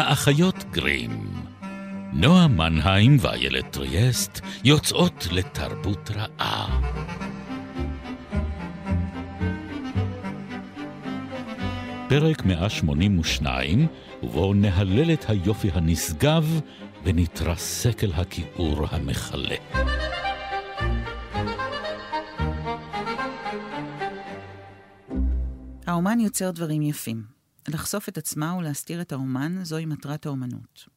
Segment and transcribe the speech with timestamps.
[0.00, 1.30] האחיות גרים.
[2.12, 6.80] נועה מנהיים ואיילת טריאסט יוצאות לתרבות רעה.
[12.08, 13.86] פרק 182,
[14.22, 16.60] ובו נהלל את היופי הנשגב
[17.04, 19.56] ונתרסק אל הכיעור המכלה.
[25.86, 27.39] האומן יוצר דברים יפים.
[27.70, 30.88] לחשוף את עצמה ולהסתיר את האומן זוהי מטרת האומנות.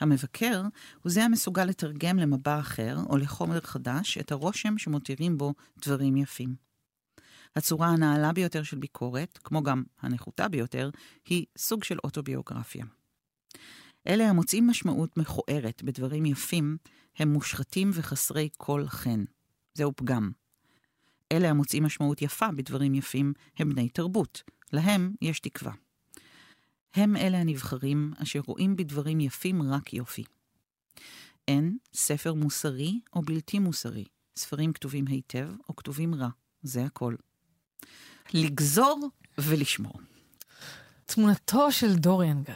[0.00, 0.62] המבקר
[1.02, 6.54] הוא זה המסוגל לתרגם למבע אחר או לחומר חדש את הרושם שמותירים בו דברים יפים.
[7.56, 10.90] הצורה הנעלה ביותר של ביקורת, כמו גם הנחותה ביותר,
[11.26, 12.84] היא סוג של אוטוביוגרפיה.
[14.06, 16.76] אלה המוצאים משמעות מכוערת בדברים יפים,
[17.16, 19.24] הם מושחתים וחסרי כל חן.
[19.74, 20.30] זהו פגם.
[21.32, 24.42] אלה המוצאים משמעות יפה בדברים יפים, הם בני תרבות.
[24.72, 25.72] להם יש תקווה.
[26.94, 30.24] הם אלה הנבחרים אשר רואים בדברים יפים רק יופי.
[31.48, 34.04] אין ספר מוסרי או בלתי מוסרי.
[34.36, 36.28] ספרים כתובים היטב או כתובים רע.
[36.62, 37.14] זה הכל.
[38.32, 40.00] לגזור ולשמור.
[41.06, 42.54] תמונתו של דוריאן גיא.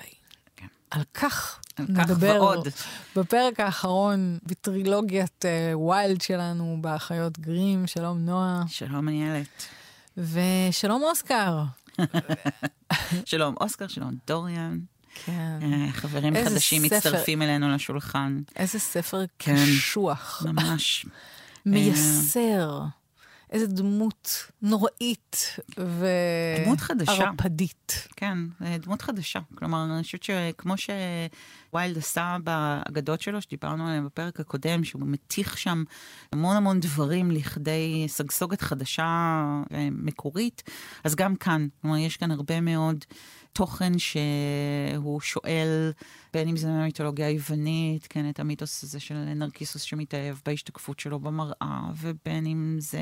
[0.56, 0.66] כן.
[0.90, 2.68] על כך על כך נדבר ועוד.
[3.16, 7.86] בפרק האחרון בטרילוגיית uh, ויילד שלנו, באחיות גרים.
[7.86, 8.62] שלום נועה.
[8.68, 9.66] שלום איילת.
[10.16, 11.62] ושלום אוסקר.
[13.24, 14.78] שלום אוסקר, שלום דוריאן.
[15.14, 15.58] כן.
[15.62, 16.96] אה, חברים חדשים ספר.
[16.96, 18.40] מצטרפים אלינו לשולחן.
[18.56, 19.54] איזה ספר כן.
[19.54, 20.46] קשוח.
[20.46, 21.06] ממש.
[21.66, 22.80] מייסר.
[23.54, 26.06] איזה דמות נוראית ו...
[26.64, 27.12] דמות חדשה.
[27.12, 28.08] ערפדית.
[28.16, 29.40] כן, אה, דמות חדשה.
[29.54, 35.84] כלומר, אני חושבת שכמו שוויילד עשה באגדות שלו, שדיברנו עליהן בפרק הקודם, שהוא מתיך שם
[36.32, 40.62] המון המון דברים לכדי סגסוגת חדשה ומקורית,
[41.04, 43.04] אז גם כאן, כלומר, יש כאן הרבה מאוד
[43.58, 45.92] תוכן שהוא שואל,
[46.32, 51.52] בין אם זה מהמיתולוגיה היוונית, כן, את המיתוס הזה של נרקיסוס שמתאהב בהשתקפות שלו במראה,
[52.00, 52.98] ובין אם זה...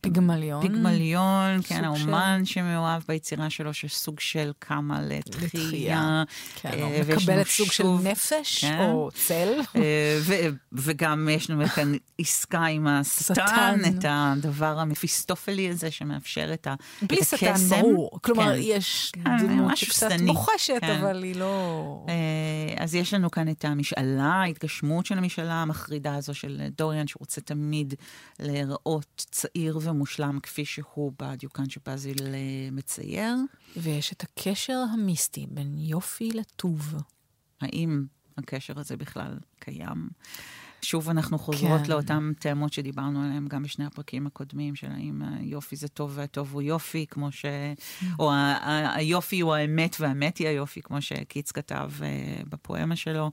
[0.00, 0.62] פיגמליון.
[0.62, 5.44] פיגמליון, כן, של- האומן שמאוהב ביצירה שלו, שסוג של קמה לתחייה.
[5.44, 6.22] לתחייה.
[6.56, 8.78] כן, אה, מקבלת סוג של שוב- נפש כן.
[8.80, 9.52] או צל.
[9.76, 10.34] אה, ו-
[10.72, 13.80] וגם יש לנו כאן עסקה עם השטן, שטן.
[13.98, 17.80] את הדבר המפיסטופלי הזה שמאפשר את ה- את בלי שטן, הקסם.
[17.80, 18.18] ברור.
[18.22, 18.58] כלומר, כן.
[18.62, 20.26] יש כן, משהו שקצת שטני.
[20.26, 20.98] בוחשת, כן.
[21.00, 22.04] אבל היא לא...
[22.08, 27.40] אה, אז יש לנו כאן את המשאלה, ההתגשמות של המשאלה המחרידה הזו של דוריאן, שרוצה
[27.40, 27.94] תמיד
[28.40, 33.34] להיראות צעיר ומושלם כפי שהוא בדיוקן שבאזיל אה, מצייר.
[33.76, 36.94] ויש את הקשר המיסטי בין יופי לטוב.
[37.60, 38.04] האם
[38.38, 40.08] הקשר הזה בכלל קיים?
[40.86, 41.92] שוב אנחנו חוזרות כן.
[41.92, 46.62] לאותן תאמות שדיברנו עליהן גם בשני הפרקים הקודמים, של האם היופי זה טוב והטוב הוא
[46.62, 47.44] יופי, כמו ש...
[48.18, 52.08] או ה- ה- היופי הוא האמת והאמת היא היופי, כמו שקיץ כתב אה,
[52.48, 53.30] בפואמה שלו.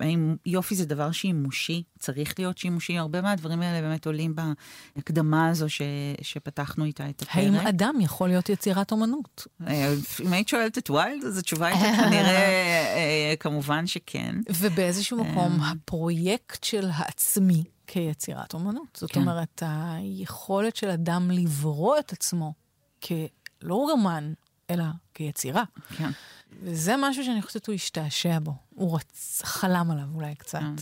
[0.00, 2.98] האם יופי זה דבר שימושי, צריך להיות שימושי?
[2.98, 4.34] הרבה מהדברים האלה באמת עולים
[4.96, 5.82] בהקדמה הזו ש...
[6.22, 7.36] שפתחנו איתה את הפרק.
[7.36, 9.46] האם אדם יכול להיות יצירת אומנות?
[9.66, 9.94] אה,
[10.24, 12.46] אם היית שואלת את ויילד, אז התשובה הייתה כנראה,
[12.96, 14.36] אה, כמובן שכן.
[14.60, 18.96] ובאיזשהו מקום, הפרויקט של העצמי כיצירת אומנות.
[18.96, 19.20] זאת כן.
[19.20, 22.52] אומרת, היכולת של אדם לברוא את עצמו
[23.04, 24.32] כלא רומן,
[24.70, 24.84] אלא
[25.14, 25.64] כיצירה.
[25.96, 26.10] כן.
[26.62, 28.54] וזה משהו שאני חושבת שהוא השתעשע בו.
[28.70, 29.42] הוא רצ...
[29.44, 30.58] חלם עליו אולי קצת.
[30.58, 30.74] כן.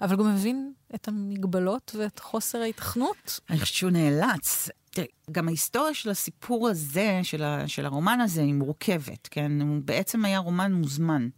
[0.00, 3.40] אבל גם מבין את המגבלות ואת חוסר ההיתכנות.
[3.50, 4.68] אני חושבת שהוא נאלץ.
[4.90, 9.60] תראי, גם ההיסטוריה של הסיפור הזה, של, ה, של הרומן הזה, היא מורכבת, כן?
[9.60, 11.28] הוא בעצם היה רומן מוזמן.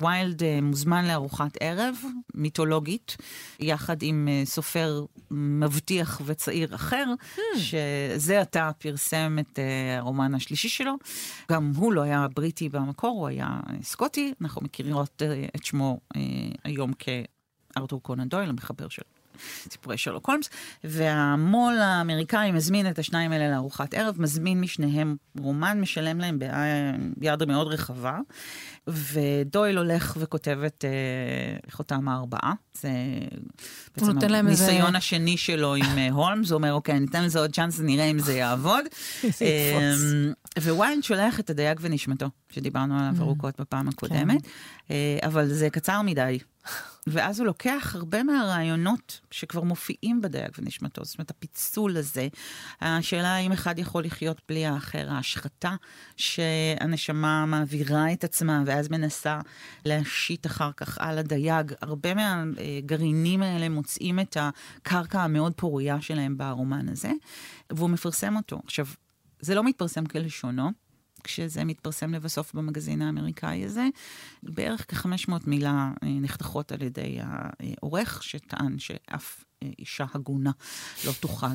[0.00, 1.96] ויילד אה, מוזמן לארוחת ערב
[2.34, 3.16] מיתולוגית,
[3.60, 7.04] יחד עם אה, סופר מבטיח וצעיר אחר,
[7.56, 10.94] שזה עתה פרסם את אה, הרומן השלישי שלו.
[11.50, 14.34] גם הוא לא היה בריטי במקור, הוא היה סקוטי.
[14.40, 16.00] אנחנו מכירות אה, את שמו
[16.64, 19.02] היום כארתור קונן דויל, המחבר של
[19.70, 20.50] סיפורי שרלוק הולמס,
[20.84, 26.38] והמו"ל האמריקאי מזמין את השניים האלה לארוחת ערב, מזמין משניהם רומן, משלם להם
[27.16, 28.18] ביד מאוד רחבה,
[28.88, 30.90] ודויל הולך וכותב את אה,
[31.72, 32.52] חותם הארבעה.
[32.74, 32.88] זה
[33.96, 37.52] בעצם להם איזה- הניסיון השני שלו עם אה, הולמס, הוא אומר, אוקיי, ניתן לזה עוד
[37.54, 38.84] צ'אנס, נראה אם זה יעבוד.
[39.24, 43.22] אמ, וויילד שולח את הדייג ונשמתו, שדיברנו עליו Mm.
[43.22, 43.88] ארוכות בפעם כן.
[43.88, 44.40] הקודמת,
[44.90, 46.38] אה, אבל זה קצר מדי.
[47.06, 52.28] ואז הוא לוקח הרבה מהרעיונות שכבר מופיעים בדייג ונשמתו, זאת אומרת, הפיצול הזה,
[52.80, 55.74] השאלה האם אחד יכול לחיות בלי האחר, ההשחתה
[56.16, 59.40] שהנשמה מעבירה את עצמה ואז מנסה
[59.84, 61.72] להשית אחר כך על הדייג.
[61.82, 67.12] הרבה מהגרעינים האלה מוצאים את הקרקע המאוד פורייה שלהם ברומן הזה,
[67.72, 68.60] והוא מפרסם אותו.
[68.64, 68.86] עכשיו,
[69.40, 70.70] זה לא מתפרסם כלשונו,
[71.24, 73.86] כשזה מתפרסם לבסוף במגזין האמריקאי הזה.
[74.42, 80.50] בערך כ-500 מילה אה, נחתכות על ידי העורך, שטען שאף אה, אישה הגונה
[81.06, 81.46] לא תוכל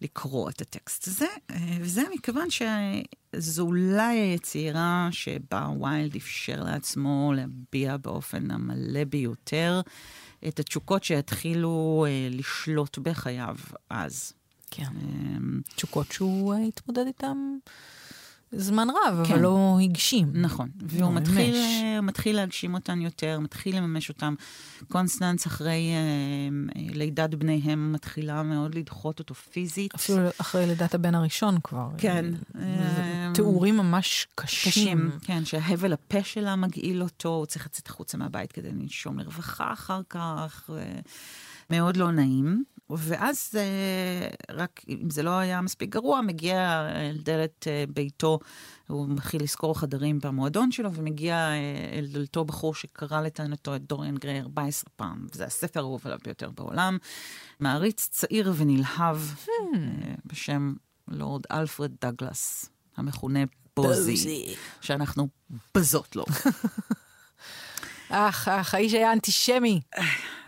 [0.00, 7.96] לקרוא את הטקסט הזה, אה, וזה מכיוון שזו אולי היצירה שבה ויילד אפשר לעצמו להביע
[7.96, 9.80] באופן המלא ביותר
[10.48, 13.56] את התשוקות שיתחילו לשלוט בחייו
[13.90, 14.32] אז.
[14.70, 14.92] כן.
[15.76, 17.36] תשוקות שהוא התמודד איתן
[18.52, 19.32] זמן רב, כן.
[19.32, 20.30] אבל לא הגשים.
[20.34, 20.68] נכון.
[20.80, 24.34] והוא לא, מתחיל, אה, מתחיל להגשים אותן יותר, מתחיל לממש אותן.
[24.88, 29.94] קונסטנס, אחרי אה, לידת בניהם, מתחילה מאוד לדחות אותו פיזית.
[29.94, 31.88] אפילו אחרי לידת הבן הראשון כבר.
[31.98, 32.24] כן.
[33.34, 34.72] תיאורים ממש קשים.
[34.72, 39.72] קשים, כן, שההבל הפה שלה מגעיל אותו, הוא צריך לצאת החוצה מהבית כדי לנשום לרווחה
[39.72, 40.70] אחר כך.
[40.74, 40.82] ו...
[41.70, 42.64] מאוד לא נעים.
[42.98, 48.38] ואז אה, רק אם זה לא היה מספיק גרוע, מגיע אל דלת אה, ביתו,
[48.88, 54.16] הוא מתחיל לשכור חדרים במועדון שלו, ומגיע אה, אל דלתו בחור שקרא לטענתו את דוריאן
[54.16, 56.98] גריי 14 פעם, וזה הספר האהוב עליו ביותר בעולם.
[57.60, 59.48] מעריץ צעיר ונלהב hmm.
[60.26, 60.74] בשם
[61.08, 63.40] לורד אלפרד דגלס, המכונה
[63.76, 65.28] בוזי, שאנחנו
[65.74, 66.24] בזות לו.
[68.08, 69.80] אך, אך, האיש היה אנטישמי.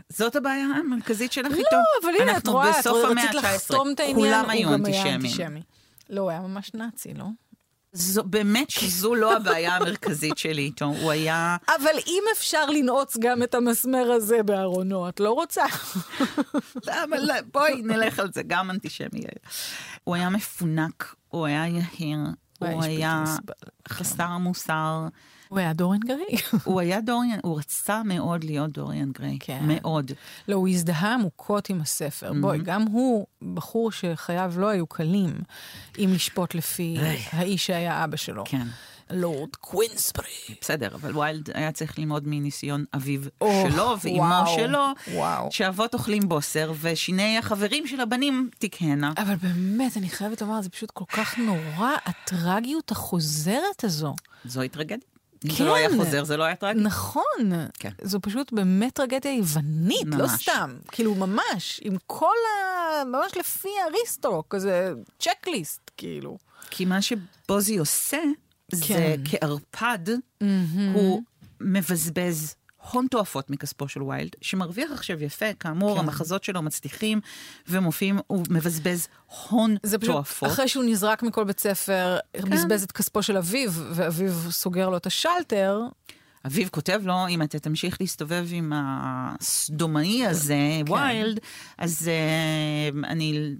[0.08, 1.62] זאת הבעיה המרכזית שלך איתו.
[1.72, 5.62] לא, אבל הנה, את רואה, את רצית לחתום את העניין, כולם היו אנטישמים.
[6.10, 7.24] לא, הוא היה ממש נאצי, לא?
[7.92, 11.56] זו, באמת שזו לא הבעיה המרכזית שלי איתו, הוא היה...
[11.68, 15.64] אבל אם אפשר לנעוץ גם את המסמר הזה בארונו, את לא רוצה?
[16.86, 19.20] למה, לא, בואי נלך על זה, גם אנטישמי.
[20.04, 22.18] הוא היה מפונק, הוא היה יהיר,
[22.58, 23.24] הוא היה
[23.88, 25.06] חסר מוסר.
[25.54, 26.42] הוא היה דוריאן גריי.
[26.64, 29.36] הוא היה דוריאן, הוא רצה מאוד להיות דוריאן גריי.
[29.40, 29.60] כן.
[29.62, 30.12] מאוד.
[30.48, 32.30] לא, הוא הזדהה עמוקות עם הספר.
[32.30, 32.40] Mm-hmm.
[32.40, 35.32] בואי, גם הוא בחור שחייו לא היו קלים,
[35.98, 36.96] אם לשפוט לפי
[37.32, 38.44] האיש שהיה אבא שלו.
[38.46, 38.66] כן.
[39.10, 40.26] לורד קווינסברי.
[40.60, 45.48] בסדר, אבל ויילד היה צריך ללמוד מניסיון אביו oh, שלו ואימו שלו, וואו.
[45.52, 49.12] שאבות אוכלים בוסר, ושיני החברים של הבנים תכהנה.
[49.18, 54.14] אבל באמת, אני חייבת לומר, זה פשוט כל כך נורא, הטרגיות החוזרת הזו.
[54.44, 55.13] זוהי טרגדיה.
[55.44, 55.56] אם כן.
[55.56, 55.96] זה לא היה כן.
[55.96, 56.80] חוזר, זה לא היה טרגי.
[56.80, 57.22] נכון.
[57.78, 57.90] כן.
[58.02, 60.48] זו פשוט באמת טרגדיה יוונית, לא ממש.
[60.48, 60.76] לא סתם.
[60.92, 63.04] כאילו, ממש, עם כל ה...
[63.04, 66.38] ממש לפי אריסטו, כזה צ'קליסט, כאילו.
[66.70, 68.18] כי מה שבוזי עושה,
[68.70, 68.76] כן.
[68.76, 70.44] זה כערפד, mm-hmm.
[70.94, 71.22] הוא
[71.60, 72.54] מבזבז
[72.90, 76.00] הון תועפות מכספו של ויילד, שמרוויח עכשיו יפה, כאמור, כן.
[76.00, 77.20] המחזות שלו מצליחים
[77.68, 79.08] ומופיעים, הוא מבזבז
[79.48, 80.48] הון זה פשוט, תועפות.
[80.48, 82.50] אחרי שהוא נזרק מכל בית ספר, כן.
[82.50, 85.80] בזבז את כספו של אביו, ואביו סוגר לו את השלטר.
[86.46, 90.56] אביו כותב לו, אם אתה תמשיך להסתובב עם הסדומאי הזה,
[90.86, 90.92] כן.
[90.92, 91.40] ויילד,
[91.78, 93.54] אז uh, אני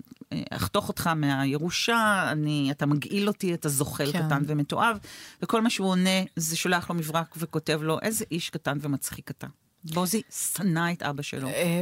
[0.50, 4.26] אחתוך אותך מהירושה, אני, אתה מגעיל אותי, אתה זוחל כן.
[4.26, 4.98] קטן ומתועב,
[5.42, 9.46] וכל מה שהוא עונה זה שולח לו מברק וכותב לו, איזה איש קטן ומצחיק אתה.
[9.84, 11.48] בוזי שנא את אבא שלו.
[11.48, 11.80] אה,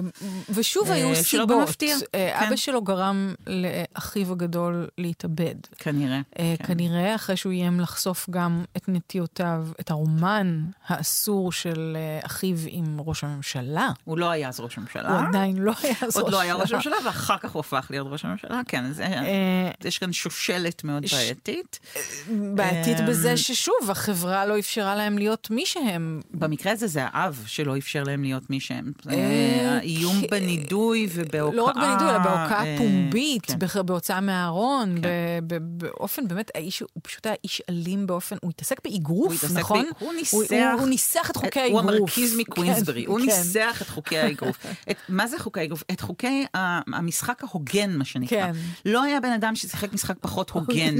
[0.55, 1.27] ושוב היו אה, סיבות.
[1.27, 1.97] שלא במפתיע.
[2.15, 2.57] אה, אבא כן.
[2.57, 5.55] שלו גרם לאחיו הגדול להתאבד.
[5.79, 6.21] כנראה.
[6.35, 6.55] כן.
[6.67, 13.25] כנראה, אחרי שהוא איים לחשוף גם את נטיותיו, את הרומן האסור של אחיו עם ראש
[13.25, 13.89] הממשלה.
[14.05, 15.19] הוא לא היה אז ראש הממשלה.
[15.19, 16.23] הוא עדיין לא היה אז ראש הממשלה.
[16.23, 18.61] עוד לא היה ראש הממשלה, ואחר כך הוא הפך להיות ראש הממשלה.
[18.69, 18.85] כן,
[19.85, 21.79] יש כאן שושלת מאוד בעייתית.
[22.55, 26.21] בעייתית בזה ששוב, החברה לא אפשרה להם להיות מי שהם.
[26.31, 27.92] במקרה הזה זה האב שלא אפשר.
[27.95, 28.93] לאפשר להם להיות מי שהם.
[29.11, 31.57] אה, האיום בנידוי ובהוקעה...
[31.57, 33.87] לא רק בנידוי, אלא בהוקעה אה, פומבית, כן.
[33.87, 35.09] בהוצאה מהארון, כן.
[35.63, 39.85] באופן באמת, האיש, הוא פשוט היה איש אלים באופן, הוא התעסק באגרוף, נכון?
[39.99, 40.37] הוא ניסח...
[40.79, 41.83] הוא ניסח את חוקי האגרוף.
[41.83, 44.67] הוא המרכיז מקווינסברי, הוא כן, ניסח את חוקי האגרוף.
[45.09, 45.83] מה זה חוקי האגרוף?
[45.93, 48.51] את חוקי המשחק ההוגן, מה שנקרא.
[48.85, 50.95] לא היה בן אדם ששיחק משחק פחות הוגן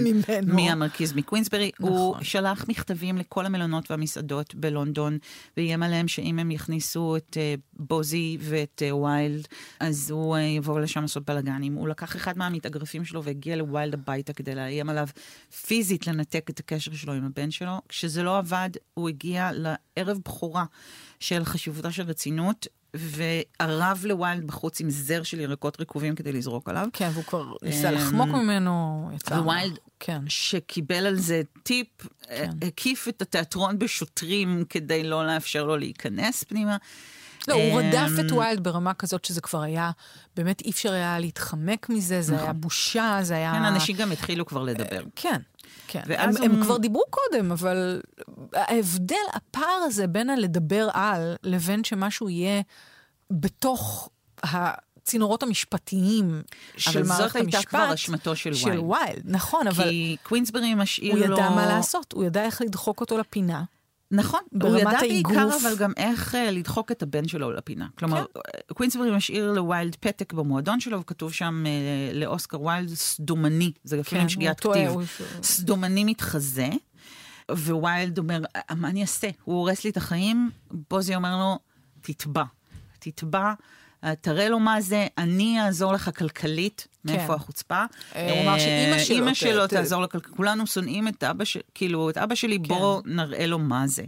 [0.47, 1.71] מהמרכיז מקווינסברי.
[1.79, 2.25] הוא נכון.
[2.25, 5.19] שלח מכתבים לכל המלונות והמסעדות בלונדון,
[5.57, 6.82] ואיים עליהם שאם הם יכניסו...
[6.83, 9.49] הכניסו את uh, בוזי ואת uh, ויילד,
[9.81, 11.75] אז הוא uh, יבוא לשם לעשות בלאגנים.
[11.75, 15.09] הוא לקח אחד מהמתאגרפים שלו והגיע לוויילד הביתה כדי לאיים עליו
[15.67, 17.73] פיזית לנתק את הקשר שלו עם הבן שלו.
[17.89, 20.65] כשזה לא עבד, הוא הגיע לערב בכורה
[21.21, 26.87] של חשיבותה של רצינות, וערב לוויילד בחוץ עם זר של ירקות רקובים כדי לזרוק עליו.
[26.93, 29.35] כן, והוא כבר ניסה לחמוק ממנו, יצא.
[29.35, 30.23] וויילד, כן.
[30.29, 31.89] שקיבל על זה טיפ,
[32.23, 32.51] כן.
[32.67, 36.77] הקיף את התיאטרון בשוטרים כדי לא לאפשר לו להיכנס פנימה.
[37.49, 39.91] לא, הוא רדף את וויילד ברמה כזאת שזה כבר היה,
[40.37, 42.61] באמת אי אפשר היה להתחמק מזה, זה היה נכון.
[42.61, 43.53] בושה, זה היה...
[43.53, 45.03] כן, אנשים גם התחילו כבר לדבר.
[45.17, 45.41] כן.
[45.87, 46.45] כן, הם, הוא...
[46.45, 48.01] הם כבר דיברו קודם, אבל
[48.55, 52.63] ההבדל, הפער הזה בין הלדבר על לבין שמשהו יהיה
[53.31, 54.09] בתוך
[54.43, 56.43] הצינורות המשפטיים
[56.77, 57.21] של מערכת המשפט.
[57.21, 58.79] אבל זאת הייתה כבר אשמתו של ויילד.
[58.79, 59.85] של ויילד, נכון, אבל...
[59.89, 61.27] כי קווינסברי משאיר לו...
[61.27, 61.37] לו...
[61.37, 63.63] הוא ידע מה לעשות, הוא ידע איך לדחוק אותו לפינה.
[64.13, 67.87] נכון, הוא ידע בעיקר אבל גם איך אה, לדחוק את הבן שלו לפינה.
[67.99, 68.75] כלומר, כן.
[68.75, 74.29] קווינסברי משאיר לוויילד פתק במועדון שלו, וכתוב שם אה, לאוסקר ויילד סדומני, זה אפילו כן,
[74.29, 75.03] שגיאת כתיב, הוא...
[75.43, 76.69] סדומני מתחזה.
[77.51, 78.41] וויילד אומר,
[78.77, 79.29] מה אני אעשה?
[79.45, 80.51] הוא הורס לי את החיים,
[80.91, 81.59] בוזי אומר לו,
[82.01, 82.45] תתבע.
[82.99, 83.53] תתבע,
[84.21, 87.13] תראה לו מה זה, אני אעזור לך כלכלית, כן.
[87.13, 87.85] מאיפה החוצפה.
[88.17, 89.17] אה, הוא אמר שאימא שלו...
[89.17, 91.57] אימא שלו תעזור לכלכלית, כולנו שונאים את אבא, ש...
[91.75, 92.69] כאילו, את אבא שלי, כן.
[92.69, 94.03] בואו נראה לו מה זה.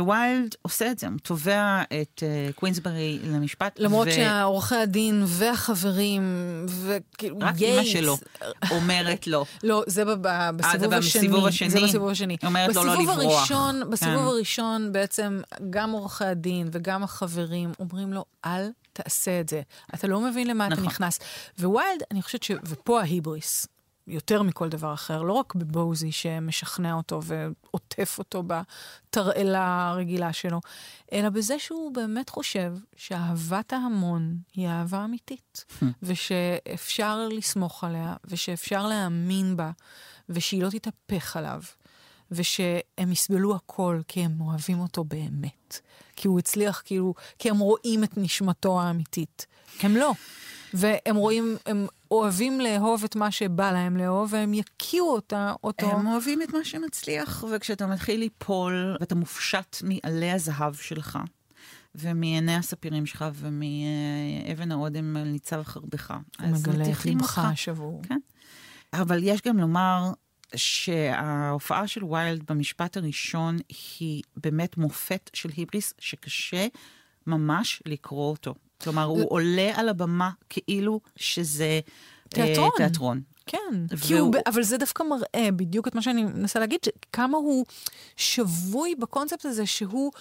[0.00, 3.78] וויילד עושה את זה, הוא תובע את uh, קווינסברי למשפט.
[3.78, 4.12] למרות ו...
[4.12, 6.22] שהעורכי הדין והחברים,
[6.68, 8.16] וכאילו, רק אימא שלו
[8.70, 9.44] אומרת לו.
[9.62, 11.20] לא, זה אה, בסיבוב השני.
[11.20, 11.70] בסיבוב השני.
[11.70, 12.36] זה בסיבוב השני.
[12.44, 13.38] אומרת לו לא לברוח.
[13.38, 14.22] הראשון, בסיבוב כן.
[14.22, 19.62] הראשון בעצם גם עורכי הדין וגם החברים אומרים לו, אל תעשה את זה.
[19.94, 20.84] אתה לא מבין למה נכון.
[20.84, 21.18] אתה נכנס.
[21.58, 22.50] וויילד, אני חושבת ש...
[22.64, 23.66] ופה ההיבריס.
[24.06, 30.60] יותר מכל דבר אחר, לא רק בבוזי שמשכנע אותו ועוטף אותו בתרעלה הרגילה שלו,
[31.12, 35.64] אלא בזה שהוא באמת חושב שאהבת ההמון היא אהבה אמיתית,
[36.02, 39.70] ושאפשר לסמוך עליה, ושאפשר להאמין בה,
[40.28, 41.62] ושהיא לא תתהפך עליו,
[42.30, 45.80] ושהם יסבלו הכל כי הם אוהבים אותו באמת.
[46.16, 49.46] כי הוא הצליח, כאילו, כי הם רואים את נשמתו האמיתית.
[49.82, 50.12] הם לא.
[50.74, 55.86] והם רואים, הם אוהבים לאהוב את מה שבא להם לאהוב, והם יקיעו אותה, אותו.
[55.86, 61.18] הם אוהבים את מה שמצליח, וכשאתה מתחיל ליפול, ואתה מופשט מעלי הזהב שלך,
[61.94, 66.14] ומעיני הספירים שלך, ומאבן האודם על ניצב חרבך.
[66.38, 67.40] אז מטיחים אותך.
[67.54, 68.02] שבור.
[68.08, 68.18] כן.
[68.92, 70.12] אבל יש גם לומר
[70.56, 73.58] שההופעה של ויילד במשפט הראשון
[73.98, 76.66] היא באמת מופת של היבריס שקשה
[77.26, 78.54] ממש לקרוא אותו.
[78.82, 81.80] כלומר, הוא עולה על הבמה כאילו שזה
[82.28, 82.70] תיאטרון.
[82.72, 83.20] אה, תיאטרון.
[83.46, 83.58] כן,
[83.90, 84.20] והוא...
[84.20, 86.80] הוא, אבל זה דווקא מראה בדיוק את מה שאני מנסה להגיד,
[87.12, 87.64] כמה הוא
[88.16, 90.12] שבוי בקונספט הזה שהוא...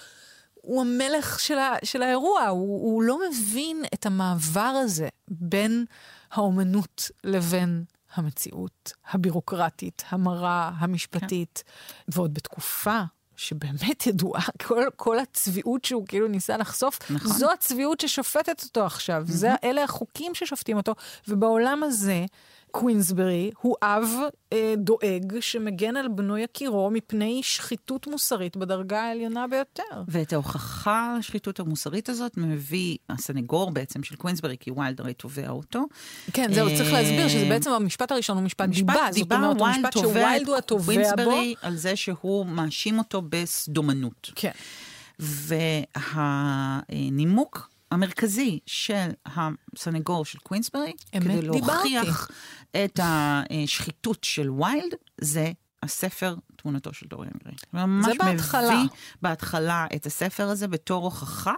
[0.54, 5.86] הוא המלך של, ה, של האירוע, הוא, הוא לא מבין את המעבר הזה בין
[6.32, 7.84] האומנות לבין
[8.14, 11.72] המציאות הבירוקרטית, המרה, המשפטית, כן.
[12.08, 13.02] ועוד בתקופה
[13.38, 17.32] שבאמת ידועה, כל, כל הצביעות שהוא כאילו ניסה לחשוף, נכון.
[17.32, 19.24] זו הצביעות ששופטת אותו עכשיו.
[19.28, 19.32] Mm-hmm.
[19.32, 20.96] זה, אלה החוקים ששופטים אותו,
[21.28, 22.26] ובעולם הזה,
[22.80, 24.04] קווינסברי הוא אב
[24.54, 29.84] אה, דואג שמגן על בנו יקירו מפני שחיתות מוסרית בדרגה העליונה ביותר.
[30.08, 35.86] ואת ההוכחה לשחיתות המוסרית הזאת מביא הסנגור בעצם של קווינסברי, כי ויילד הרי תובע אותו.
[36.34, 38.94] כן, זהו, צריך להסביר שזה בעצם המשפט הראשון הוא משפט דיבה.
[38.94, 40.92] דיבה, זאת אומרת, הוא משפט שוויילד הוא התובע בו.
[40.92, 44.32] קווינסברי על זה שהוא מאשים אותו בסדומנות.
[44.36, 44.52] כן.
[46.90, 52.32] והנימוק המרכזי של הסנגור של קווינסברי, כדי להוכיח
[52.72, 55.52] את השחיתות של ויילד, זה
[55.84, 57.56] הספר תמונתו של דוריאן גריי.
[58.04, 58.76] זה בהתחלה.
[58.76, 58.90] מביא
[59.22, 61.54] בהתחלה את הספר הזה בתור הוכחה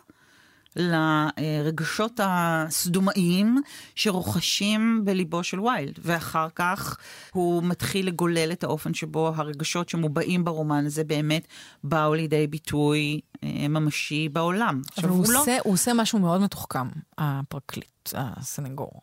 [0.78, 3.62] לרגשות הסדומאיים
[3.96, 6.98] שרוחשים בליבו של ויילד, ואחר כך
[7.34, 11.48] הוא מתחיל לגולל את האופן שבו הרגשות שמובעים ברומן הזה באמת
[11.84, 14.82] באו לידי ביטוי אה, ממשי בעולם.
[14.98, 15.58] אבל הוא, הוא, לא- עושה.
[15.64, 19.02] הוא עושה משהו מאוד מתוחכם, הפרקליט, הסנגור.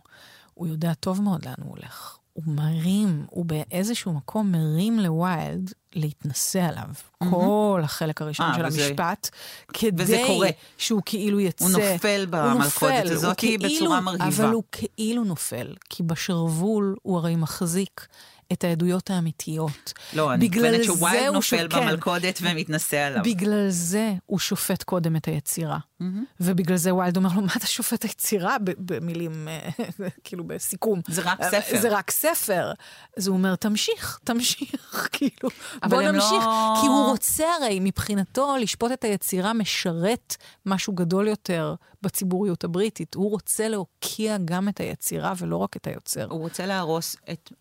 [0.54, 2.18] הוא יודע טוב מאוד לאן הוא הולך.
[2.34, 6.84] הוא מרים, הוא באיזשהו מקום מרים לווילד להתנשא עליו.
[6.84, 7.26] אמ-המ.
[7.30, 8.86] כל החלק הראשון אה, אה, של וזה...
[8.86, 9.30] המשפט,
[9.72, 10.48] כדי וזה קורה.
[10.78, 11.64] שהוא כאילו יצא.
[11.64, 14.26] הוא נופל במלכודת הזאת כאילו, בצורה מרהיבה.
[14.26, 18.06] אבל הוא כאילו נופל, כי בשרוול הוא הרי מחזיק
[18.52, 19.92] את העדויות האמיתיות.
[20.12, 21.74] לא, אני מתכוונת שוויילד נופל ש...
[21.74, 22.46] במלכודת כן.
[22.50, 23.22] ומתנשא עליו.
[23.24, 25.78] בגלל זה הוא שופט קודם את היצירה.
[25.78, 26.04] Mm-hmm.
[26.40, 28.56] ובגלל זה ויילד אומר לו, מה אתה שופט היצירה?
[28.78, 29.68] במילים, אה,
[30.24, 31.00] כאילו בסיכום.
[31.08, 31.80] זה רק אה, ספר.
[31.80, 32.72] זה רק ספר.
[33.16, 35.50] אז הוא אומר, תמשיך, תמשיך, כאילו,
[35.88, 36.32] בוא נמשיך.
[36.44, 36.78] לא...
[36.80, 40.36] כי הוא רוצה הרי, מבחינתו, לשפוט את היצירה משרת
[40.66, 43.14] משהו גדול יותר בציבוריות הבריטית.
[43.14, 46.26] הוא רוצה להוקיע גם את היצירה ולא רק את היוצר.
[46.30, 47.52] הוא רוצה להרוס את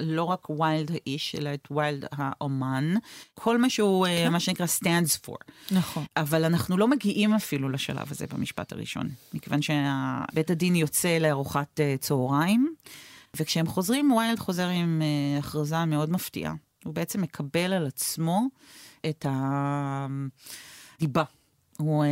[0.00, 2.94] לא רק ויילד האיש, אלא את ויילד האומן.
[3.34, 4.32] כל מה שהוא, אה, כן.
[4.32, 5.36] מה שנקרא, stands for.
[5.70, 6.04] נכון.
[6.16, 11.94] אבל אנחנו לא מגיעים אפילו לשלב הזה במשפט הראשון, מכיוון שבית הדין יוצא לארוחת אה,
[12.00, 12.74] צהריים,
[13.36, 16.54] וכשהם חוזרים, ויילד חוזר עם אה, הכרזה מאוד מפתיעה.
[16.84, 18.46] הוא בעצם מקבל על עצמו
[19.06, 19.26] את
[20.98, 21.24] הדיבה
[21.80, 22.08] הוא אה,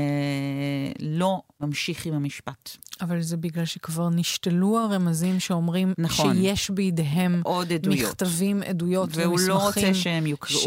[1.01, 2.77] לא ממשיך עם המשפט.
[3.01, 6.35] אבל זה בגלל שכבר נשתלו הרמזים שאומרים נכון.
[6.37, 8.09] שיש בידיהם עוד עדויות.
[8.09, 9.53] מכתבים, עדויות והוא ומסמכים.
[9.55, 10.67] והוא לא רוצה שהם יוקראו, ש...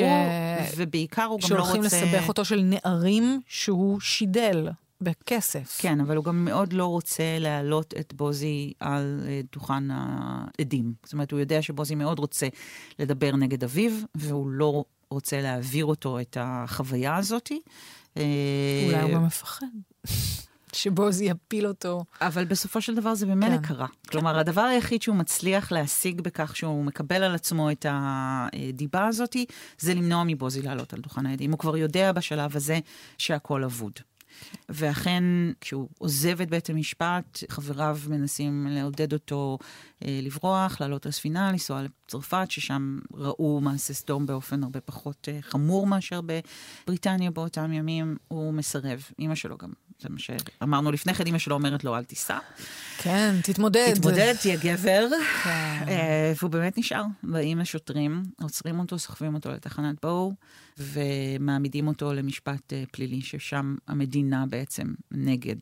[0.77, 1.71] ובעיקר הוא גם לא רוצה...
[1.71, 4.69] שהולכים לסבך אותו של נערים שהוא שידל.
[5.01, 5.77] בכסף.
[5.81, 10.93] כן, אבל הוא גם מאוד לא רוצה להעלות את בוזי על אה, דוכן העדים.
[11.03, 12.47] זאת אומרת, הוא יודע שבוזי מאוד רוצה
[12.99, 17.51] לדבר נגד אביו, והוא לא רוצה להעביר אותו את החוויה הזאת.
[18.17, 18.23] אה,
[18.87, 19.65] אולי הוא גם מפחד.
[20.73, 22.03] שבוזי יפיל אותו.
[22.21, 23.61] אבל בסופו של דבר זה ממילא כן.
[23.61, 23.87] קרה.
[24.09, 29.35] כלומר, הדבר היחיד שהוא מצליח להשיג בכך שהוא מקבל על עצמו את הדיבה הזאת,
[29.77, 31.51] זה למנוע מבוזי לעלות על דוכן העדים.
[31.51, 32.79] הוא כבר יודע בשלב הזה
[33.17, 33.99] שהכל אבוד.
[34.69, 35.23] ואכן,
[35.61, 39.57] כשהוא עוזב את בית המשפט, חבריו מנסים לעודד אותו
[40.05, 45.87] אה, לברוח, לעלות לספינה, לנסוע לצרפת, ששם ראו מעשה סדום באופן הרבה פחות אה, חמור
[45.87, 48.17] מאשר בבריטניה באותם ימים.
[48.27, 49.03] הוא מסרב.
[49.19, 49.69] אימא שלו גם
[50.01, 52.37] זה מה שאמרנו לפני כן, אמא שלו אומרת לו, אל תיסע.
[52.97, 53.93] כן, תתמודד.
[53.95, 55.07] תתמודד, תהיה גבר.
[55.43, 55.49] כן.
[55.87, 57.03] אה, והוא באמת נשאר.
[57.23, 60.33] באים השוטרים, עוצרים אותו, סוחבים אותו לתחנת בואו,
[60.77, 65.55] ומעמידים אותו למשפט אה, פלילי, ששם המדינה בעצם נגד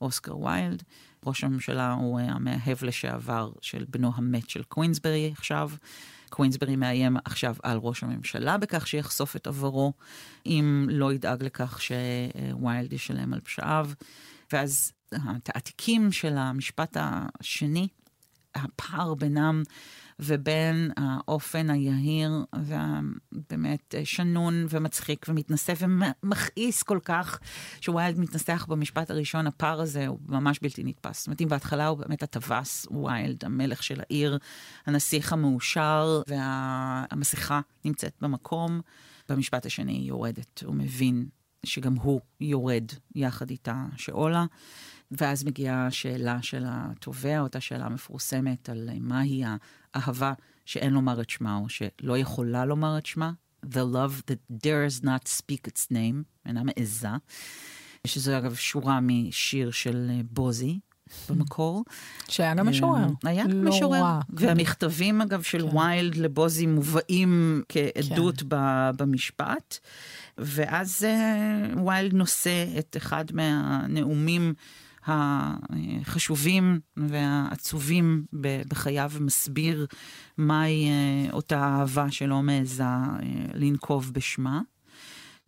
[0.00, 0.82] אוסקר ויילד.
[1.26, 5.70] ראש הממשלה הוא המאהב לשעבר של בנו המת של קווינסברי עכשיו.
[6.28, 9.92] קווינסברי מאיים עכשיו על ראש הממשלה בכך שיחשוף את עברו,
[10.46, 13.90] אם לא ידאג לכך שוויילד ישלם על פשעיו.
[14.52, 17.88] ואז התעתיקים של המשפט השני,
[18.54, 19.62] הפער בינם
[20.20, 27.40] ובין האופן היהיר והבאמת שנון ומצחיק ומתנשא ומכעיס כל כך,
[27.80, 31.18] שוויילד מתנסח במשפט הראשון, הפער הזה הוא ממש בלתי נתפס.
[31.18, 34.38] זאת אומרת, אם בהתחלה הוא באמת הטווס, וויילד, המלך של העיר,
[34.86, 38.80] הנסיך המאושר, והמסכה נמצאת במקום,
[39.28, 40.62] במשפט השני היא יורדת.
[40.64, 41.26] הוא מבין
[41.66, 42.84] שגם הוא יורד
[43.14, 44.44] יחד איתה שאולה.
[45.10, 49.42] ואז מגיעה השאלה של התובע, אותה שאלה מפורסמת על מהי
[49.94, 50.32] האהבה
[50.64, 53.32] שאין לומר את שמה, או שלא יכולה לומר את שמה,
[53.66, 57.08] The love that dares not speak its name, אינה מעיזה,
[58.06, 60.80] שזו אגב שורה משיר של בוזי.
[61.30, 61.84] במקור.
[62.28, 63.00] שהיה גם משורר.
[63.00, 64.02] אה, היה גם לא משורר.
[64.02, 64.20] רע.
[64.30, 65.76] והמכתבים, אגב, של כן.
[65.76, 68.46] ויילד לבוזי מובאים כעדות כן.
[68.96, 69.78] במשפט.
[70.38, 74.54] ואז uh, ויילד נושא את אחד מהנאומים
[75.08, 78.24] החשובים והעצובים
[78.68, 79.86] בחייו ומסביר
[80.38, 83.18] מהי אה, אותה אהבה שלא מעיזה אה,
[83.54, 84.60] לנקוב בשמה.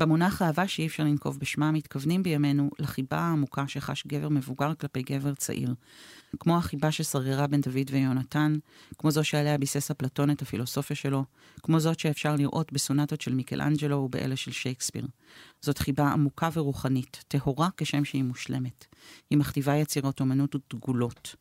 [0.01, 5.35] במונח אהבה שאי אפשר לנקוב בשמה, מתכוונים בימינו לחיבה העמוקה שחש גבר מבוגר כלפי גבר
[5.35, 5.75] צעיר.
[6.41, 8.59] כמו החיבה ששררה בין דוד ויונתן,
[8.99, 11.25] כמו זו שעליה ביסס אפלטון את הפילוסופיה שלו,
[11.63, 15.07] כמו זאת שאפשר לראות בסונטות של מיקלאנג'לו ובאלה של שייקספיר.
[15.61, 18.87] זאת חיבה עמוקה ורוחנית, טהורה כשם שהיא מושלמת.
[19.31, 21.35] היא מכתיבה יצירות אומנות ודגולות.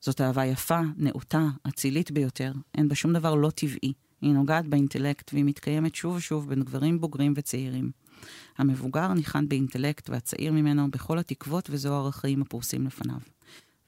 [0.00, 3.92] זאת אהבה יפה, נאותה, אצילית ביותר, אין בה שום דבר לא טבעי.
[4.20, 7.90] היא נוגעת באינטלקט והיא מתקיימת שוב ושוב בין גברים בוגרים וצעירים.
[8.58, 13.18] המבוגר ניחן באינטלקט והצעיר ממנו בכל התקוות וזוהר החיים הפורסים לפניו.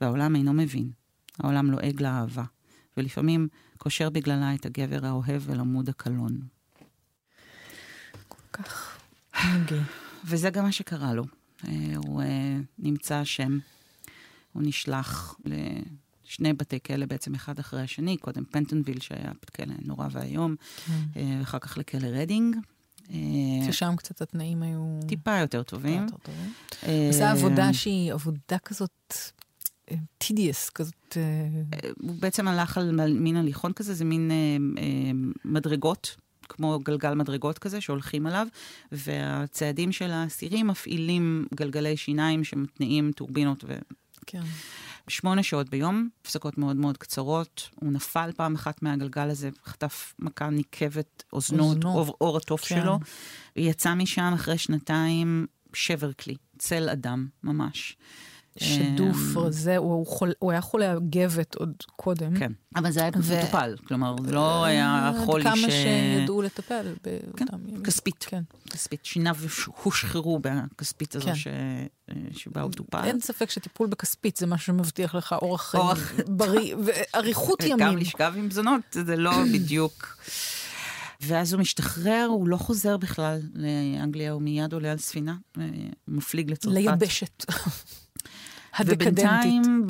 [0.01, 0.91] והעולם אינו מבין.
[1.38, 2.45] העולם לועג לאהבה,
[2.97, 6.41] ולפעמים קושר בגללה את הגבר האוהב אל עמוד הקלון.
[8.29, 8.99] כל כך
[9.55, 9.81] טרגי.
[10.25, 11.25] וזה גם מה שקרה לו.
[11.69, 13.59] אה, הוא אה, נמצא אשם,
[14.53, 15.37] הוא נשלח
[16.29, 20.93] לשני בתי כלא בעצם אחד אחרי השני, קודם פנטונוויל שהיה כלא נורא ואיום, כן.
[21.17, 22.57] אה, ואחר כך לכלא רדינג.
[23.71, 25.01] ששם קצת התנאים היו...
[25.09, 26.07] טיפה יותר טובים.
[26.09, 27.12] טובים.
[27.12, 29.14] זו עבודה שהיא עבודה כזאת
[30.19, 31.17] tedious כזאת.
[32.01, 34.31] הוא בעצם הלך על מין הליכון כזה, זה מין
[35.45, 36.17] מדרגות.
[36.49, 38.47] כמו גלגל מדרגות כזה שהולכים עליו,
[38.93, 43.79] והצעדים של האסירים מפעילים גלגלי שיניים שמתניעים טורבינות ו...
[44.27, 44.43] כן.
[45.09, 47.68] שמונה שעות ביום, הפסקות מאוד מאוד קצרות.
[47.75, 52.81] הוא נפל פעם אחת מהגלגל הזה, חטף מכה ניקבת אוזנות, אור, אור התוף כן.
[52.81, 52.99] שלו.
[53.57, 57.97] יצא משם אחרי שנתיים שבר כלי, צל אדם, ממש.
[58.57, 62.39] שדוף אמ, רזה, הוא, חול, הוא היה חולה גבת עוד קודם.
[62.39, 63.39] כן, אבל זה היה ו...
[63.39, 65.47] מטופל, כלומר, לא היה חולי ש...
[65.47, 67.83] כמה שידעו לטפל באותם כן, ימים.
[67.83, 68.43] כספית, כן.
[68.71, 69.05] כספית.
[69.05, 69.37] שיניו
[69.83, 71.35] הושחרו בכספית הזו כן.
[71.35, 71.47] ש...
[72.33, 73.05] שבה הוא טופל.
[73.05, 75.85] אין ספק שטיפול בכספית זה מה שמבטיח לך אורח חיים
[76.27, 77.79] בריא ואריכות ימים.
[77.79, 80.19] גם לשכב עם זונות, זה לא בדיוק...
[81.21, 85.65] ואז הוא משתחרר, הוא לא חוזר בכלל לאנגליה, הוא מיד עולה על ספינה, אה,
[86.09, 86.75] מפליג לצרפת.
[86.75, 87.45] ליבשת.
[88.79, 89.25] הדקדנטית.
[89.25, 89.87] ובינתיים,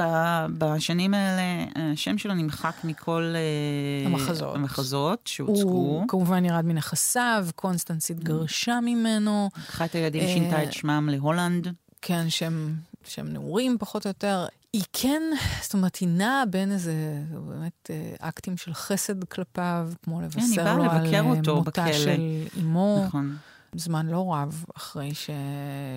[0.59, 5.69] בשנים האלה, השם שלו נמחק מכל אה, המחזות, המחזות שהוצגו.
[5.69, 9.51] הוא כמובן ירד מנכסיו, קונסטנצית גרשה ממנו.
[9.71, 11.69] אחת הילדים אה, שינתה את שמם להולנד.
[12.03, 12.75] כן, שהם,
[13.05, 14.47] שהם נעורים פחות או יותר.
[14.73, 15.23] היא כן,
[15.63, 16.95] זאת אומרת, היא נעה בין איזה,
[17.31, 22.21] באמת, אה, אקטים של חסד כלפיו, כמו לבשר לו על מותה של
[22.61, 23.05] אמו.
[23.07, 23.37] נכון.
[23.75, 25.31] זמן לא רב אחרי ש...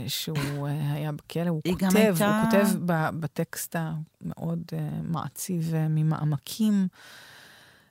[0.08, 1.50] שהוא אה, היה בכלא.
[1.50, 6.88] הוא כותב, הייתה- הוא כותב ב- בטקסט המאוד אה, מעציב אה, ממעמקים.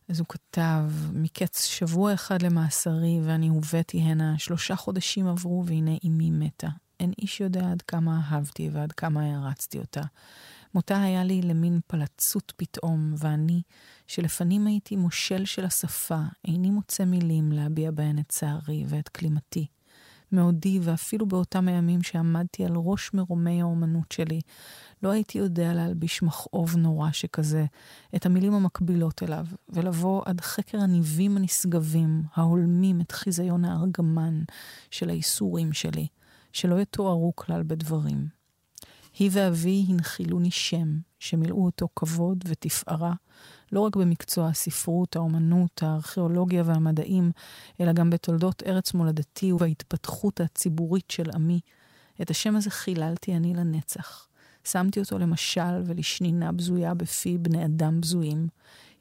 [0.09, 6.31] אז הוא כתב, מקץ שבוע אחד למאסרי ואני הובאתי הנה, שלושה חודשים עברו והנה אמי
[6.31, 6.69] מתה.
[7.01, 10.01] אין איש יודע עד כמה אהבתי ועד כמה הערצתי אותה.
[10.75, 13.63] מותה היה לי למין פלצות פתאום, ואני,
[14.11, 19.67] שלפנים הייתי מושל של השפה, איני מוצא מילים להביע בהן את צערי ואת כלימתי.
[20.33, 24.41] מעודי, ואפילו באותם הימים שעמדתי על ראש מרומי האומנות שלי,
[25.03, 27.65] לא הייתי יודע להלביש מכאוב נורא שכזה,
[28.17, 34.43] את המילים המקבילות אליו, ולבוא עד חקר הניבים הנשגבים, ההולמים את חיזיון הארגמן
[34.91, 36.07] של האיסורים שלי,
[36.53, 38.41] שלא יתוארו כלל בדברים.
[39.19, 43.15] היא ואבי הנחילוני שם, שמילאו אותו כבוד ותפארה,
[43.73, 47.33] לא רק במקצוע הספרות, האומנות, הארכיאולוגיה והמדעים,
[47.81, 51.61] אלא גם בתולדות ארץ מולדתי ובהתפתחות הציבורית של עמי.
[52.23, 54.27] את השם הזה חיללתי אני לנצח.
[54.65, 58.49] שמתי אותו למשל ולשנינה בזויה בפי בני אדם בזויים.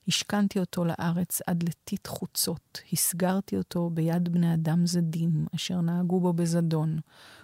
[0.07, 6.33] השכנתי אותו לארץ עד לטיט חוצות, הסגרתי אותו ביד בני אדם זדים, אשר נהגו בו
[6.33, 6.99] בזדון,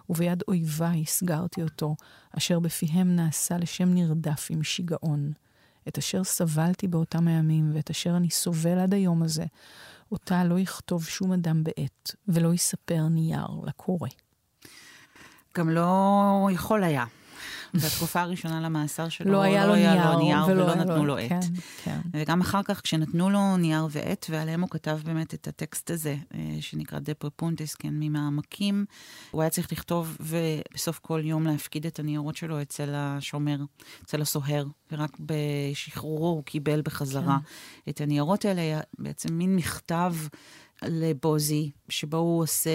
[0.09, 1.95] וביד אויביי הסגרתי אותו,
[2.37, 5.31] אשר בפיהם נעשה לשם נרדף עם שיגעון.
[5.87, 9.45] את אשר סבלתי באותם הימים, ואת אשר אני סובל עד היום הזה,
[10.11, 14.09] אותה לא יכתוב שום אדם בעט, ולא יספר נייר לקורא.
[15.57, 17.05] גם לא יכול היה.
[17.77, 21.29] בתקופה הראשונה למאסר שלו, לא היה לו נייר, נייר ולא ולא לו- נתנו לו עט.
[21.29, 21.39] כן,
[21.83, 21.99] כן.
[22.13, 26.39] וגם אחר כך, כשנתנו לו נייר ועט, ועליהם הוא כתב באמת את הטקסט הזה, אה,
[26.59, 28.85] שנקרא De Profundis, כן, ממעמקים,
[29.31, 33.57] הוא היה צריך לכתוב, ובסוף כל יום להפקיד את הניירות שלו אצל השומר,
[34.03, 37.37] אצל הסוהר, ורק בשחרורו הוא קיבל בחזרה
[37.85, 37.89] כן.
[37.89, 40.13] את הניירות האלה, בעצם מין מכתב
[40.83, 42.69] לבוזי, שבו הוא עושה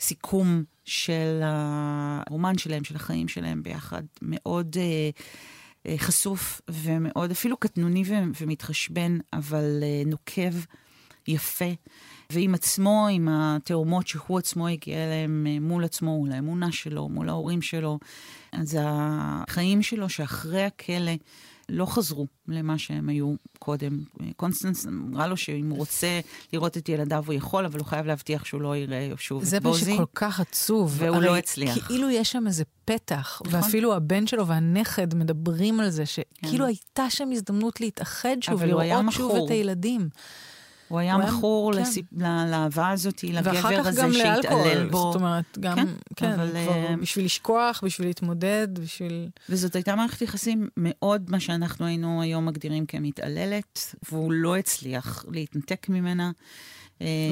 [0.00, 4.76] סיכום של הרומן שלהם, של החיים שלהם ביחד, מאוד...
[4.78, 5.10] אה,
[5.86, 10.54] אה, חשוף ומאוד, אפילו קטנוני ו- ומתחשבן, אבל אה, נוקב,
[11.28, 11.70] יפה.
[12.30, 17.28] ועם עצמו, עם התאומות שהוא עצמו הגיע אליהם אה, מול עצמו, מול האמונה שלו, מול
[17.28, 17.98] ההורים שלו.
[18.52, 21.12] אז החיים שלו שאחרי הכלא
[21.68, 23.98] לא חזרו למה שהם היו קודם.
[24.36, 26.20] קונסטנס אמרה לו שאם הוא רוצה
[26.52, 29.62] לראות את ילדיו הוא יכול, אבל הוא חייב להבטיח שהוא לא יראה שוב זה את
[29.62, 29.94] מה בוזי.
[29.94, 30.94] שכל כך עצוב.
[30.98, 31.86] והוא לא הצליח.
[31.86, 33.60] כאילו יש שם איזה פתח, נכון.
[33.60, 36.68] ואפילו הבן שלו והנכד מדברים על זה, שכאילו כן.
[36.68, 39.44] הייתה שם הזדמנות להתאחד שוב, לראות שוב.
[39.44, 40.08] את הילדים.
[40.88, 41.78] הוא היה היה- מכור כן.
[41.80, 42.06] לסיפ...
[42.50, 44.98] לאהבה הזאת, לגבר הזה שהתעלל בו.
[44.98, 49.28] זאת אומרת, גם, כן, כן, אבל, כבר אה, בשביל לשכוח, בשביל להתמודד, בשביל...
[49.48, 55.88] וזאת הייתה מערכת יחסים מאוד מה שאנחנו היינו היום מגדירים כמתעללת, והוא לא הצליח להתנתק
[55.88, 56.30] ממנה.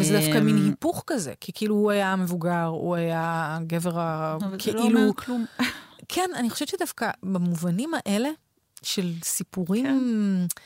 [0.00, 4.36] וזה דווקא אמ, מין היפוך כזה, כי כאילו הוא היה המבוגר, הוא היה הגבר ה...
[4.40, 4.78] אבל זה כאילו...
[4.80, 5.44] לא אומר כלום.
[6.08, 8.28] כן, אני חושבת שדווקא במובנים האלה
[8.82, 9.86] של סיפורים...
[9.86, 10.56] כן.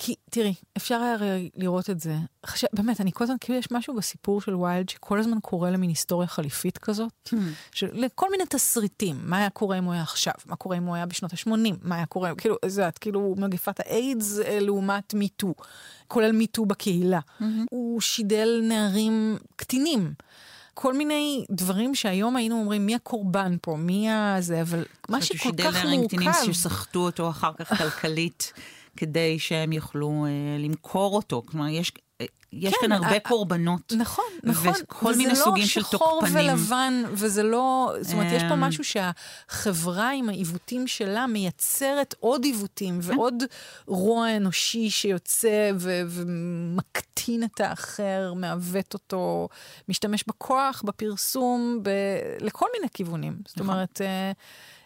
[0.00, 1.16] כי תראי, אפשר היה
[1.56, 2.16] לראות את זה.
[2.46, 5.90] חשב, באמת, אני כל הזמן, כאילו יש משהו בסיפור של ויילד שכל הזמן קורה למין
[5.90, 7.30] היסטוריה חליפית כזאת,
[7.72, 9.16] של לכל מיני תסריטים.
[9.22, 10.32] מה היה קורה אם הוא היה עכשיו?
[10.46, 11.74] מה קורה אם הוא היה בשנות ה-80?
[11.82, 15.54] מה היה קורה, כאילו, זה יודעת, כאילו מגפת האיידס אה, לעומת מיטו,
[16.08, 17.20] כולל מיטו בקהילה.
[17.70, 20.12] הוא שידל נערים קטינים.
[20.74, 25.42] כל מיני דברים שהיום היינו אומרים, מי הקורבן פה, מי הזה, אבל מה שכל כך
[25.42, 26.52] שידל נערים קטינים מורכב...
[26.52, 28.52] שסחטו אותו אחר כך כלכלית,
[28.98, 31.42] כדי שהם יוכלו אה, למכור אותו.
[31.46, 33.92] כלומר, יש, אה, יש כן, כאן הרבה ה- קורבנות.
[33.96, 34.72] נכון, נכון.
[34.82, 36.48] וכל מיני סוגים של וזה לא שחור תוקפנים.
[36.48, 37.92] ולבן, וזה לא...
[38.00, 38.56] זאת אומרת, יש פה.
[38.56, 43.42] משהו שהחברה עם העיוותים שלה מייצרת עוד עיוותים ועוד
[43.86, 49.48] רוע אנושי שיוצא ו- ומקטין את האחר, מעוות אותו,
[49.88, 51.90] משתמש בכוח, בפרסום, ב-
[52.40, 53.36] לכל מיני כיוונים.
[53.46, 53.70] זאת נכון.
[53.74, 54.00] אומרת...
[54.00, 54.32] אה,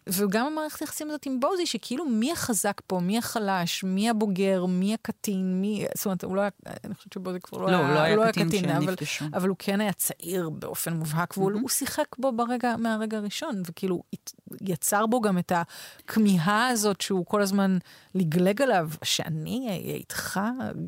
[0.09, 4.95] וגם המערכת היחסים הזאת עם בוזי, שכאילו מי החזק פה, מי החלש, מי הבוגר, מי
[4.95, 5.87] הקטין, מי...
[5.97, 6.51] זאת אומרת, הוא לא היה...
[6.85, 7.87] אני חושבת שבוזי כבר לא, לא, היה...
[7.87, 8.95] הוא לא היה הוא קטין כשהם אבל.
[9.35, 14.03] אבל הוא כן היה צעיר באופן מובהק, והוא הוא שיחק בו ברגע, מהרגע הראשון, וכאילו
[14.61, 17.79] יצר בו גם את הכמיהה הזאת שהוא כל הזמן
[18.15, 20.41] לגלג עליו, שאני אהיה איתך,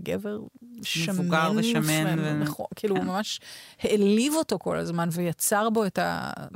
[0.02, 0.38] גבר
[0.82, 1.14] שמן.
[1.14, 3.10] מבוגר ושמן ו- נכון, כאילו, הוא כן.
[3.10, 3.40] ממש
[3.80, 5.98] העליב אותו כל הזמן, ויצר בו את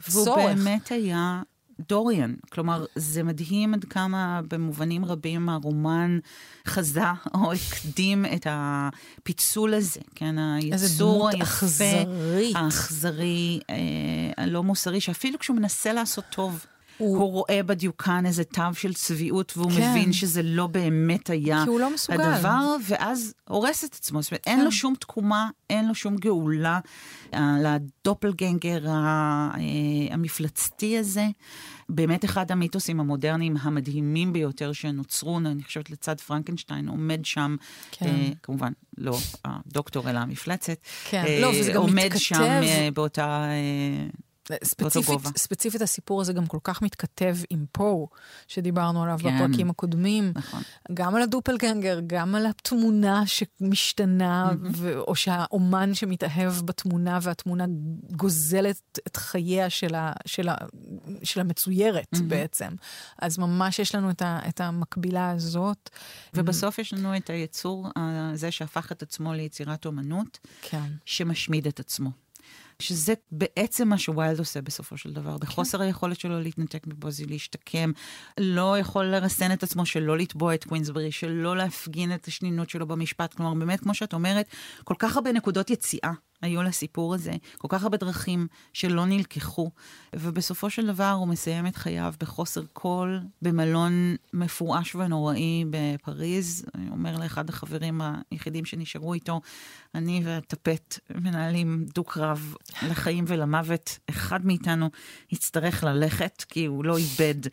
[0.09, 0.39] והוא הצורך.
[0.39, 1.43] באמת היה
[1.89, 2.35] דוריאן.
[2.53, 6.19] כלומר, זה מדהים עד כמה במובנים רבים הרומן
[6.67, 7.01] חזה
[7.35, 10.39] או הקדים את הפיצול הזה, כן?
[10.39, 12.57] היצור היפה, אכזרית.
[12.57, 13.77] האכזרי, אה,
[14.37, 16.67] הלא מוסרי, שאפילו כשהוא מנסה לעשות טוב,
[16.99, 19.91] הוא, הוא רואה בדיוקן איזה תו של צביעות, והוא כן.
[19.91, 22.21] מבין שזה לא באמת היה כי הוא לא מסוגל.
[22.21, 24.23] הדבר, ואז הורס את עצמו.
[24.23, 24.51] זאת אומרת, כן.
[24.51, 26.81] אין לו שום תקומה, אין לו שום גאולה
[27.63, 28.85] לדופלגנגר
[30.11, 31.27] המפלצתי הזה.
[31.89, 37.57] באמת אחד המיתוסים המודרניים המדהימים ביותר שנוצרו, אני חושבת לצד פרנקנשטיין, עומד שם,
[37.91, 38.07] כן.
[38.07, 40.79] אה, כמובן, לא הדוקטור אלא המפלצת.
[41.11, 42.19] כן, אה, לא, וזה גם עומד מתכתב.
[42.19, 43.45] שם אה, באותה...
[43.45, 44.07] אה,
[44.65, 48.09] ספציפית, ספציפית הסיפור הזה גם כל כך מתכתב עם פו,
[48.49, 49.37] שדיברנו עליו כן.
[49.37, 50.33] בפרקים הקודמים.
[50.35, 50.63] נכון.
[50.95, 54.69] גם על הדופלגנגר, גם על התמונה שמשתנה, mm-hmm.
[54.77, 57.65] ו- או שהאומן שמתאהב בתמונה, והתמונה
[58.17, 60.67] גוזלת את חייה של, ה- של, ה-
[61.23, 62.23] של המצוירת mm-hmm.
[62.23, 62.69] בעצם.
[63.19, 65.91] אז ממש יש לנו את, ה- את המקבילה הזאת.
[66.35, 66.83] ובסוף אמ-המ.
[66.83, 70.91] יש לנו את היצור הזה שהפך את עצמו ליצירת אומנות, כן.
[71.05, 72.11] שמשמיד את עצמו.
[72.83, 75.39] שזה בעצם מה שווילד עושה בסופו של דבר, כן.
[75.39, 77.93] בחוסר היכולת שלו להתנתק מבוזי, להשתקם,
[78.41, 83.35] לא יכול לרסן את עצמו שלא לתבוע את קווינסברי, שלא להפגין את השנינות שלו במשפט.
[83.35, 84.47] כלומר, באמת, כמו שאת אומרת,
[84.85, 86.13] כל כך הרבה נקודות יציאה
[86.43, 89.71] היו לסיפור הזה, כל כך הרבה דרכים שלא נלקחו,
[90.17, 96.65] ובסופו של דבר הוא מסיים את חייו בחוסר כל, במלון מעופש ונוראי בפריז.
[96.75, 99.41] אני אומר לאחד החברים היחידים שנשארו איתו,
[99.95, 103.99] אני והטפט מנהלים דו-קרב לחיים ולמוות.
[104.11, 104.91] אחד מאיתנו
[105.33, 107.49] יצטרך ללכת, כי הוא לא איבד.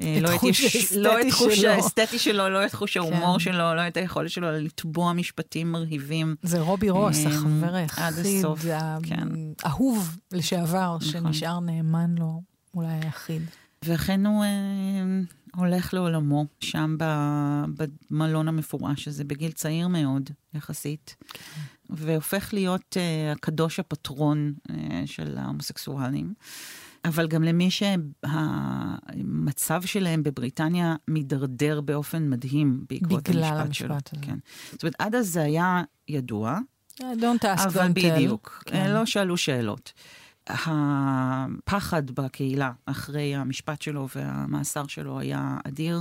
[0.00, 3.44] אה, לא את חוש לא האסתטי שלו, לא את חוש ההומור כן.
[3.44, 6.34] שלו, לא את היכולת שלו לתבוע משפטים מרהיבים.
[6.42, 8.04] זה רובי רוס, אה, החבר היחיד,
[9.02, 9.28] כן.
[9.62, 11.10] האהוב לשעבר, נכון.
[11.10, 12.42] שנשאר נאמן לו,
[12.74, 13.42] אולי היחיד.
[13.82, 14.48] ואכן הוא אה,
[15.56, 16.96] הולך לעולמו, שם
[18.10, 21.16] במלון המפורש הזה, בגיל צעיר מאוד, יחסית.
[21.90, 26.34] והופך להיות אה, הקדוש הפטרון אה, של ההומוסקסואלים.
[27.04, 29.02] אבל גם למי שהמצב
[29.82, 33.94] שלהם בבריטניה מידרדר באופן מדהים בעקבות בגלל המשפט, המשפט שלו.
[33.94, 34.26] הזה.
[34.26, 34.38] כן.
[34.72, 36.58] זאת אומרת, עד אז זה היה ידוע.
[37.00, 38.90] Don't ask, אבל don't בדיוק, כן.
[38.90, 39.92] לא שאלו שאלות.
[40.48, 46.00] הפחד בקהילה אחרי המשפט שלו והמאסר שלו היה אדיר.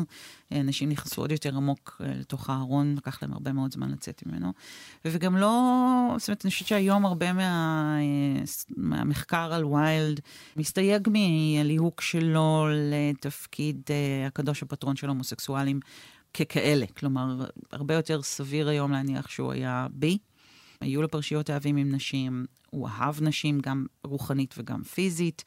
[0.51, 4.53] אנשים נכנסו עוד יותר עמוק אה, לתוך הארון, לקח להם הרבה מאוד זמן לצאת ממנו.
[5.05, 8.43] וגם לא, זאת אומרת, אני חושבת שהיום הרבה מה, אה,
[8.77, 10.19] מהמחקר על ויילד
[10.57, 15.79] מסתייג מהליהוק שלו לתפקיד אה, הקדוש הפטרון של הומוסקסואלים
[16.33, 16.85] ככאלה.
[16.97, 20.17] כלומר, הרבה יותר סביר היום להניח שהוא היה בי.
[20.81, 25.43] היו לו פרשיות אהבים עם נשים, הוא אהב נשים גם רוחנית וגם פיזית,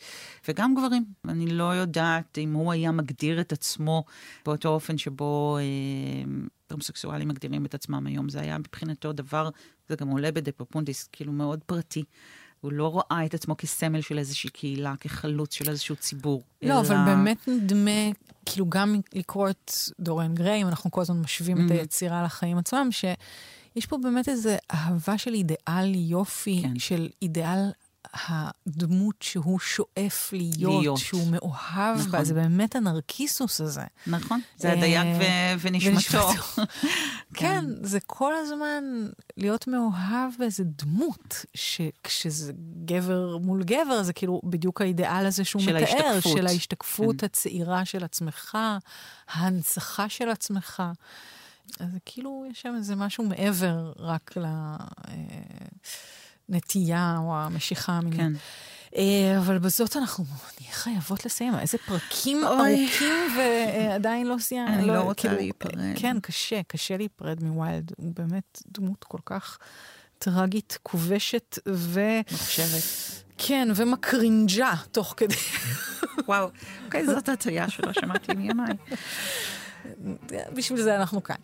[0.48, 1.04] וגם גברים.
[1.28, 4.04] אני לא יודעת אם הוא היה מגדיר את עצמו
[4.44, 6.30] באותו אופן שבו אה,
[6.70, 8.28] הומוסקסואלים מגדירים את עצמם היום.
[8.28, 9.48] זה היה מבחינתו דבר,
[9.88, 12.04] זה גם עולה בדפופונדיס, כאילו מאוד פרטי.
[12.60, 16.42] הוא לא ראה את עצמו כסמל של איזושהי קהילה, כחלוץ של איזשהו ציבור.
[16.62, 16.80] לא, אלא...
[16.80, 18.10] אבל באמת נדמה,
[18.46, 21.66] כאילו גם לקרוא את דוריאן גריי, אם אנחנו כל הזמן משווים mm-hmm.
[21.66, 23.04] את היצירה לחיים עצמם, ש...
[23.76, 26.78] יש פה באמת איזו אהבה של אידיאל יופי, כן.
[26.78, 27.70] של אידיאל
[28.14, 30.98] הדמות שהוא שואף להיות, להיות.
[30.98, 32.10] שהוא מאוהב נכון.
[32.10, 33.84] בה, זה באמת הנרקיסוס הזה.
[34.06, 36.28] נכון, זה הדייג ו- ונשמתו.
[36.54, 36.62] כן.
[37.34, 38.84] כן, זה כל הזמן
[39.36, 42.52] להיות מאוהב באיזה דמות, שכשזה
[42.84, 46.36] גבר מול גבר, זה כאילו בדיוק האידיאל הזה שהוא של מתאר, ההשתקפות.
[46.36, 47.26] של ההשתקפות כן.
[47.26, 48.58] הצעירה של עצמך,
[49.28, 50.82] ההנצחה של עצמך.
[51.80, 54.34] אז כאילו יש שם איזה משהו מעבר רק
[56.48, 58.20] לנטייה או המשיכה המינית.
[58.20, 58.32] כן.
[58.96, 60.24] אה, אבל בזאת אנחנו
[60.60, 61.58] נהיה חייבות לסיים.
[61.58, 64.74] איזה פרקים ארוכים ועדיין לא סיימנו.
[64.74, 65.72] אני לא, לא רוצה כאילו, להיפרד.
[65.96, 67.92] כן, קשה, קשה להיפרד מווילד.
[67.96, 69.58] הוא באמת דמות כל כך
[70.18, 72.00] טרגית, כובשת ו...
[72.32, 72.82] מחשבת.
[73.38, 75.34] כן, ומקרינג'ה תוך כדי.
[76.28, 76.50] וואו,
[76.84, 78.74] אוקיי, זאת הטעיה שלא שמעתי מימיי.
[80.54, 81.36] בשביל זה אנחנו כאן.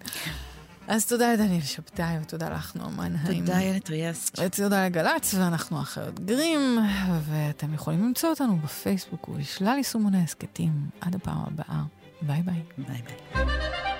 [0.88, 3.12] אז תודה לדניאל שבתאי, ותודה לך, נועמן.
[3.26, 4.38] תודה, איילת טריאסט.
[4.38, 6.78] ותודה לגל"צ, ואנחנו אחיות גרים,
[7.22, 10.72] ואתם יכולים למצוא אותנו בפייסבוק ובשלל יישומוני הסכתים.
[11.00, 11.82] עד הפעם הבאה.
[12.22, 12.62] ביי ביי.
[12.78, 13.95] ביי ביי.